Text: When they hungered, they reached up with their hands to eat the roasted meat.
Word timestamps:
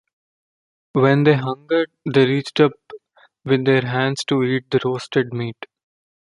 When 0.93 1.25
they 1.25 1.35
hungered, 1.35 1.91
they 2.11 2.25
reached 2.25 2.59
up 2.59 2.71
with 3.45 3.65
their 3.65 3.83
hands 3.83 4.23
to 4.29 4.41
eat 4.41 4.71
the 4.71 4.79
roasted 4.83 5.31
meat. 5.31 5.67